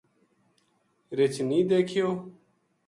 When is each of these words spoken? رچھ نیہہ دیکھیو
رچھ 1.17 1.39
نیہہ 1.47 1.67
دیکھیو 1.69 2.07